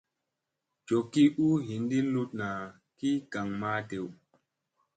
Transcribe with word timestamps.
Jokki 0.87 1.23
u 1.45 1.47
hiindi 1.65 1.97
luɗna 2.13 2.49
ki 2.97 3.09
gaŋ 3.31 3.47
ma 3.59 3.71
dew. 3.89 4.05